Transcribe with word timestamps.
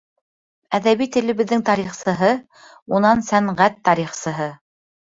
Әҙәби 0.77 1.07
телебеҙҙең 1.17 1.63
тарихсыһы, 1.69 2.33
унан 3.01 3.25
сәнғәт 3.31 3.81
тарихсыһы. 3.91 4.55